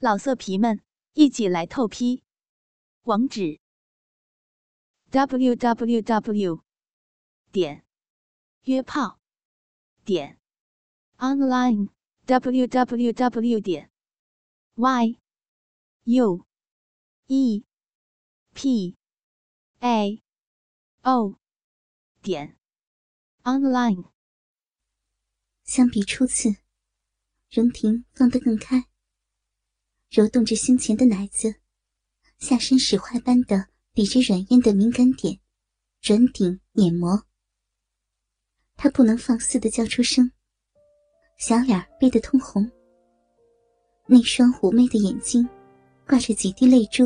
[0.00, 0.80] 老色皮们，
[1.14, 2.22] 一起来透批！
[3.02, 3.58] 网址
[5.10, 6.62] ：w w w
[7.50, 7.84] 点
[8.62, 9.18] 约炮
[10.04, 10.38] 点
[11.16, 11.88] online
[12.26, 13.90] w w w 点
[14.76, 15.18] y
[16.04, 16.46] u
[17.26, 17.64] e
[18.54, 18.96] p
[19.80, 20.22] a
[21.02, 21.40] o
[22.22, 22.56] 点
[23.42, 24.12] online。
[25.64, 26.56] 相比初次，
[27.50, 28.88] 荣婷放得更开。
[30.10, 31.54] 揉动着胸前的奶子，
[32.38, 35.38] 下身使坏般的抵着软烟的敏感点，
[36.00, 37.24] 转顶碾磨。
[38.74, 40.30] 他不能放肆的叫出声，
[41.36, 42.70] 小脸憋得通红。
[44.06, 45.46] 那双妩媚的眼睛，
[46.06, 47.04] 挂着几滴泪珠，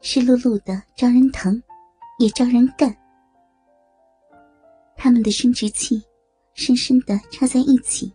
[0.00, 1.62] 湿漉漉的，招人疼，
[2.18, 2.96] 也招人干。
[4.96, 6.02] 他们的生殖器
[6.54, 8.10] 深深的插在一起。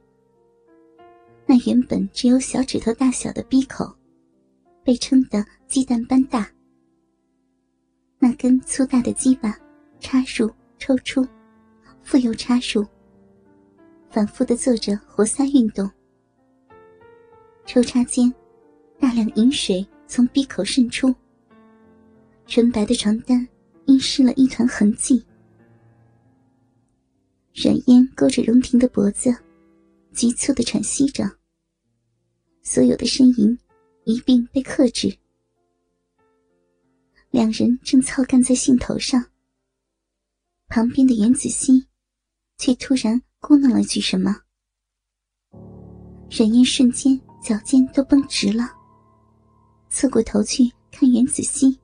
[1.48, 3.85] 那原本只有小指头大小的闭口，
[4.84, 6.49] 被撑得鸡蛋般大。
[8.18, 9.55] 那根粗大的鸡巴
[9.99, 11.26] 插入、抽出，
[12.02, 12.84] 复又插入，
[14.10, 15.90] 反复的做着活塞运动。
[17.65, 18.34] 抽插间，
[18.99, 21.13] 大量饮水从闭口渗出，
[22.48, 23.48] 纯白的床单
[23.85, 25.24] 阴湿了一团痕迹。
[27.54, 29.35] 软烟勾着荣婷的脖子。
[30.16, 31.30] 急促的喘息着，
[32.63, 33.60] 所有的呻吟
[34.05, 35.16] 一并被克制。
[37.32, 39.24] 两人正操干在兴头上，
[40.70, 41.86] 旁边的袁子熙
[42.58, 44.34] 却突然咕哝了句什么。
[46.32, 48.71] 冉燕瞬间脚尖都绷直了，
[49.90, 51.77] 侧过头去看袁子熙。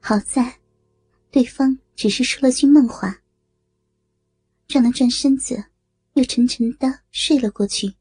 [0.00, 0.58] 好在，
[1.30, 3.22] 对方只是说了句梦话，
[4.66, 5.62] 转了转身子。
[6.14, 7.94] 又沉沉的睡了过去，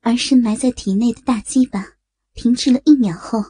[0.00, 1.96] 而深埋在体内的大鸡巴
[2.34, 3.42] 停滞了一秒后，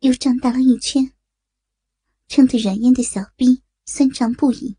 [0.00, 1.12] 又胀大了一圈，
[2.26, 4.76] 撑得软烟的小臂酸胀不已。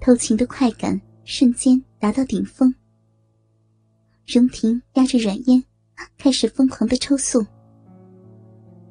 [0.00, 2.74] 偷情的快感瞬间达到顶峰，
[4.26, 5.62] 荣婷压着软烟，
[6.16, 7.46] 开始疯狂的抽搐，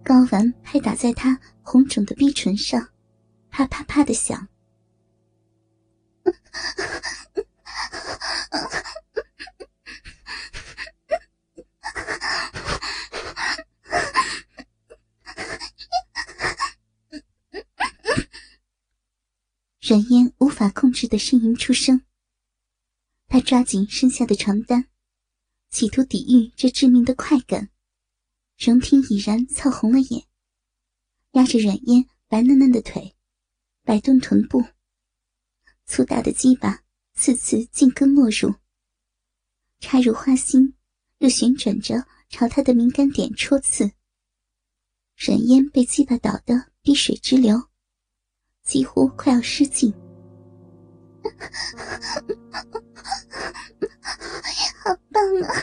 [0.06, 2.88] 睾丸拍打在她红肿的逼唇上，
[3.50, 4.48] 啪啪啪的响。
[19.82, 22.06] 软烟无法控制的呻吟出声，
[23.28, 24.88] 他抓紧身下的床单，
[25.70, 27.70] 企图抵御这致命的快感。
[28.58, 30.28] 荣听已然操红了眼，
[31.32, 33.16] 压着软烟白嫩嫩的腿，
[33.84, 34.64] 摆动臀部。
[35.92, 36.84] 粗大的鸡巴
[37.16, 38.56] 次次进根没入，
[39.82, 40.74] 插入花心，
[41.18, 43.92] 又旋转着朝他的敏感点戳刺。
[45.18, 47.68] 冉烟被鸡巴捣得滴水直流，
[48.64, 49.94] 几乎快要失禁。
[54.82, 55.52] 好棒啊！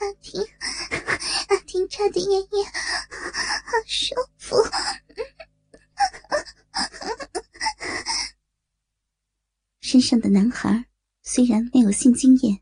[0.00, 0.46] 阿婷，
[1.48, 2.66] 阿婷插的烟烟
[3.64, 4.56] 好舒服。
[9.80, 10.86] 身上的男孩
[11.22, 12.58] 虽然没有性经验，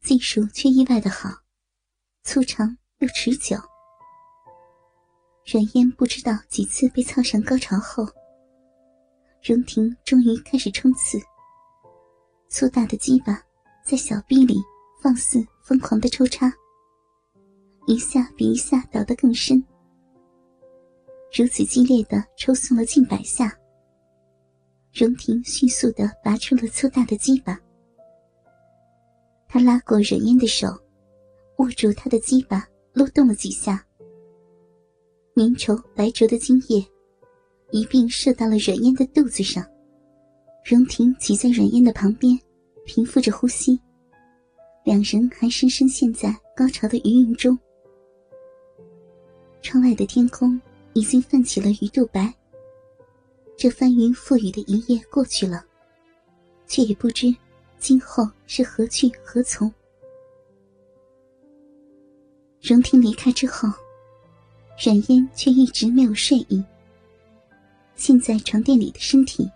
[0.00, 1.28] 技术却意外的好，
[2.22, 3.56] 粗长又持久。
[5.44, 8.06] 阮烟不知道几次被操上高潮后，
[9.42, 11.18] 荣婷终于开始冲刺。
[12.48, 13.42] 粗大的鸡巴
[13.84, 14.54] 在小臂里
[15.02, 16.48] 放肆疯狂的抽插，
[17.88, 19.60] 一下比一下倒得更深。
[21.36, 23.52] 如此激烈的抽送了近百下。
[24.96, 27.60] 荣婷迅速的拔出了粗大的鸡巴，
[29.46, 30.68] 他拉过忍烟的手，
[31.58, 33.84] 握住他的鸡巴，撸动了几下。
[35.34, 36.82] 粘稠白灼的精液
[37.72, 39.62] 一并射到了忍烟的肚子上。
[40.64, 42.34] 荣婷挤在忍烟的旁边，
[42.86, 43.78] 平复着呼吸。
[44.82, 47.58] 两人还深深陷在高潮的余韵中。
[49.60, 50.58] 窗外的天空
[50.94, 52.34] 已经泛起了鱼肚白。
[53.56, 55.64] 这翻云覆雨的一夜过去了，
[56.66, 57.34] 却也不知
[57.78, 59.72] 今后是何去何从。
[62.60, 63.68] 荣婷离开之后，
[64.78, 66.62] 冉嫣却一直没有睡意。
[67.94, 69.50] 现在床垫里的身体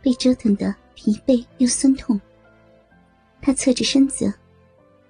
[0.00, 2.20] 被折腾得疲惫又酸痛，
[3.42, 4.32] 她侧着身子，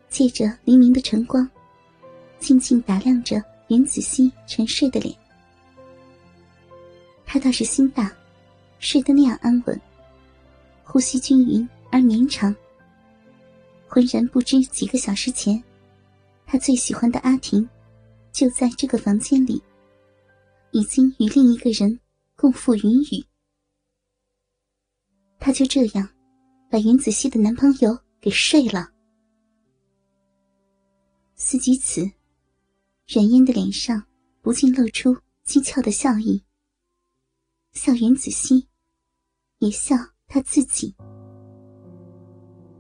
[0.08, 1.46] 借着黎明的晨光，
[2.38, 5.14] 静静打量着袁子熙沉睡的脸。
[7.34, 8.16] 他倒是心大，
[8.78, 9.80] 睡得那样安稳，
[10.84, 12.54] 呼吸均匀而绵长。
[13.88, 15.60] 浑然不知几个小时前，
[16.46, 17.68] 他最喜欢的阿婷，
[18.30, 19.60] 就在这个房间里，
[20.70, 21.98] 已经与另一个人
[22.36, 23.26] 共赴云雨。
[25.40, 26.08] 他就这样，
[26.70, 28.88] 把袁子熙的男朋友给睡了。
[31.34, 32.08] 思及此，
[33.08, 34.00] 冉嫣的脸上
[34.40, 35.12] 不禁露出
[35.44, 36.40] 讥诮的笑意，
[37.74, 38.66] 笑袁子熙，
[39.58, 39.96] 也笑
[40.28, 40.94] 他自己。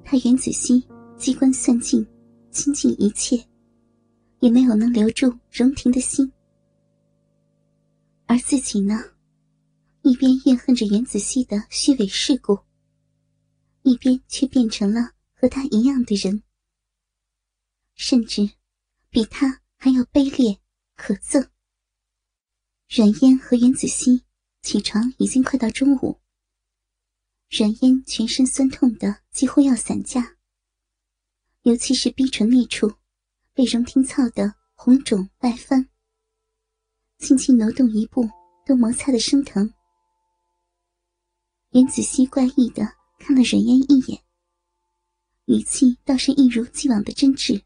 [0.04, 0.86] 他袁子熙
[1.18, 2.06] 机关算尽，
[2.50, 3.36] 倾尽一切，
[4.38, 6.32] 也没有能留住荣婷的心，
[8.26, 9.00] 而自己呢，
[10.02, 12.56] 一边怨恨着袁子熙的虚伪世故，
[13.82, 16.42] 一边却变成了和他一样的人。
[17.96, 18.48] 甚至
[19.10, 20.58] 比他还要卑劣
[20.96, 21.48] 可憎。
[22.88, 24.22] 阮嫣和袁子熙
[24.64, 26.18] 起床已经快到中午。
[27.50, 30.36] 阮嫣全身酸痛的几乎要散架，
[31.62, 32.90] 尤其是逼唇那处，
[33.52, 35.86] 被荣廷操得红肿外翻，
[37.18, 38.26] 轻轻挪动一步
[38.64, 39.70] 都摩擦的生疼。
[41.72, 44.22] 袁子熙怪异的看了阮嫣一眼，
[45.44, 47.62] 语气倒是一如既往的真挚。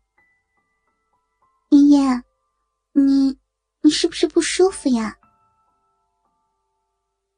[1.70, 2.22] 爷爷，
[2.92, 3.38] 你
[3.82, 5.16] 你是不是不舒服呀？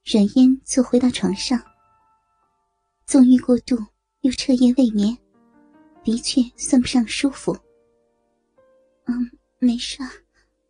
[0.05, 1.61] 冉嫣坐回到床上，
[3.07, 3.77] 纵欲过度
[4.23, 5.17] 又彻夜未眠，
[6.03, 7.57] 的确算不上舒服。
[9.05, 10.03] 嗯，没事，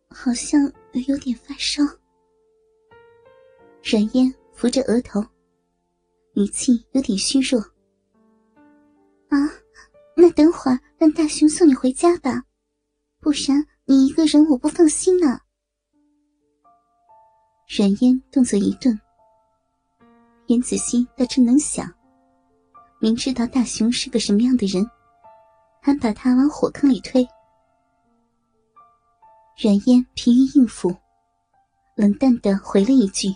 [0.09, 0.61] 好像
[1.07, 1.81] 有点发烧。
[3.81, 5.25] 冉嫣扶着额头，
[6.35, 7.59] 语气有点虚弱。
[9.29, 9.37] 啊，
[10.15, 12.43] 那等会儿让大雄送你回家吧。
[13.19, 15.39] 不然你一个人我不放心呢。
[17.67, 18.99] 冉嫣动作一顿，
[20.51, 21.89] 袁子熙倒真能想，
[22.99, 24.85] 明知道大雄是个什么样的人，
[25.81, 27.25] 还把他往火坑里推。
[29.55, 30.93] 冉嫣疲于应付，
[31.95, 33.29] 冷淡的回了一句：“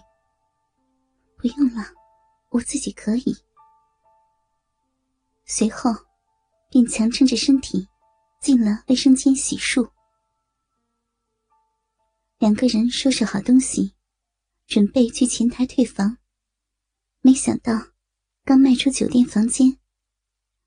[1.40, 1.86] 不用了，
[2.50, 3.34] 我自己可以。”
[5.48, 5.92] 随后，
[6.70, 7.88] 便强撑着身体。
[8.42, 9.90] 进了卫生间洗漱，
[12.38, 13.96] 两个人收拾好东西，
[14.68, 16.18] 准备去前台退房。
[17.26, 17.74] 没想到，
[18.44, 19.80] 刚迈出酒店房间，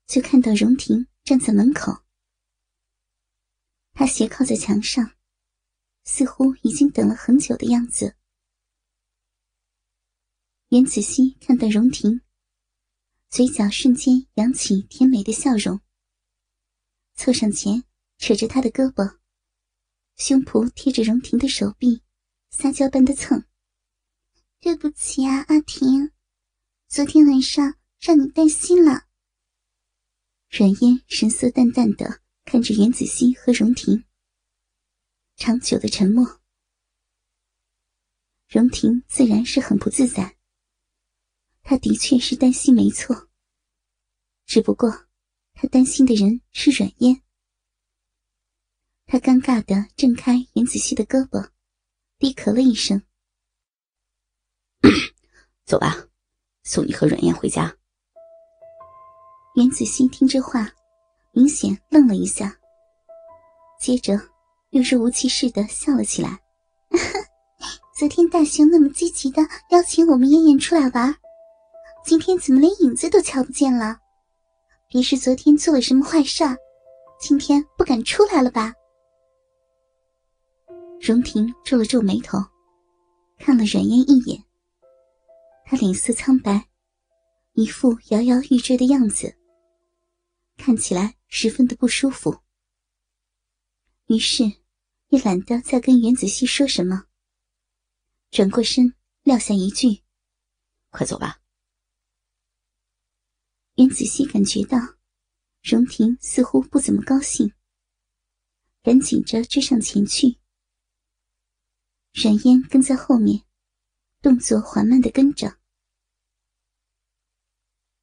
[0.07, 2.03] 就看到荣婷站在门口。
[3.93, 5.15] 她斜靠在墙上，
[6.03, 8.17] 似乎已经等了很久的样子。
[10.67, 12.19] 袁子熙看到荣婷，
[13.29, 15.79] 嘴角瞬间扬起甜美的笑容。
[17.15, 17.85] 凑上前，
[18.17, 19.19] 扯着他的胳膊，
[20.17, 22.03] 胸脯贴着荣婷的手臂，
[22.49, 23.45] 撒娇般的蹭。
[24.59, 26.11] 对不起啊，阿婷，
[26.91, 29.05] 昨天晚上让你担心了。
[30.49, 34.05] 阮嫣神色淡淡的看着袁子熙和荣婷，
[35.35, 36.41] 长久的沉默。
[38.47, 40.35] 荣婷自然是很不自在，
[41.61, 43.29] 她的确是担心没错，
[44.47, 45.07] 只不过。
[45.53, 47.21] 他担心的人是阮嫣，
[49.05, 51.51] 他尴尬的挣开袁子熙的胳膊，
[52.17, 53.03] 低咳了一声
[55.65, 56.08] ：“走吧，
[56.69, 57.75] 送你和阮燕回家。”
[59.57, 60.69] 袁子欣听这话，
[61.31, 62.55] 明显愣了一下，
[63.81, 64.13] 接着
[64.69, 66.39] 又若无其事的笑了起来
[67.97, 69.41] ：“昨天大雄那么积极的
[69.71, 71.13] 邀请我们燕燕出来玩，
[72.05, 73.97] 今天怎么连影子都瞧不见了？”
[74.87, 76.43] 别是昨天做了什么坏事，
[77.19, 78.73] 今天不敢出来了吧？
[81.01, 82.37] 荣婷皱了皱眉头，
[83.39, 84.43] 看了阮燕一眼。
[85.65, 86.65] 她脸色苍白，
[87.59, 89.37] 一副摇摇欲坠的样子，
[90.55, 92.39] 看起来十分的不舒服。
[94.07, 94.45] 于是，
[95.09, 97.07] 也懒得再跟袁子熙说什么，
[98.31, 100.03] 转过身撂下一句
[100.89, 101.41] ：“快走吧。”
[103.75, 104.77] 袁子熙感觉到，
[105.61, 107.51] 荣婷似乎不怎么高兴，
[108.81, 110.37] 赶紧着追上前去。
[112.13, 113.43] 冉嫣跟在后面，
[114.21, 115.58] 动作缓慢的跟着。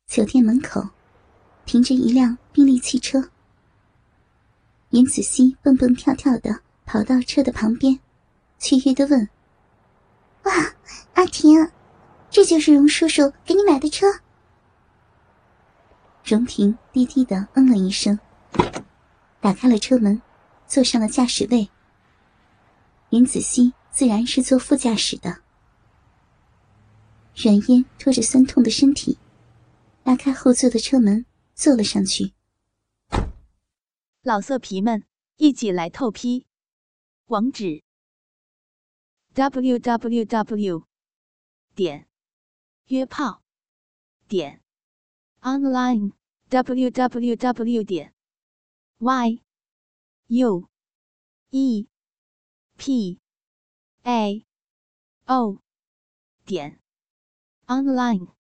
[0.06, 0.88] 酒店门口
[1.66, 3.28] 停着一辆宾利汽车，
[4.90, 7.98] 袁子熙蹦蹦跳跳的跑到车的旁边，
[8.58, 9.28] 雀跃的问
[10.44, 10.52] ：“哇，
[11.14, 11.70] 阿婷，
[12.30, 14.06] 这就是荣叔叔给你买的车？”
[16.24, 18.18] 荣婷低低的嗯了一声，
[19.40, 20.22] 打开了车门，
[20.68, 21.68] 坐上了驾驶位。
[23.10, 25.38] 袁子熙自然是坐副驾驶的。
[27.34, 29.18] 阮嫣拖着酸痛的身体，
[30.06, 32.32] 拉开后座的车门，坐了上去。
[34.22, 36.46] 老色皮们，一起来透批！
[37.24, 37.82] 网址
[39.34, 40.86] ：w w w
[41.74, 42.06] 点
[42.86, 43.42] 约炮
[44.28, 44.62] 点
[45.40, 46.12] online
[46.50, 48.14] w w w 点
[48.98, 49.42] y
[50.28, 50.68] u
[51.50, 51.88] e
[52.76, 53.18] p
[54.04, 54.46] a
[55.24, 55.60] o
[56.44, 56.80] 点
[57.66, 58.35] online。